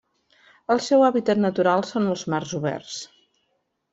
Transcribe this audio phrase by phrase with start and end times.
[0.75, 2.99] El seu hàbitat natural són els mars oberts.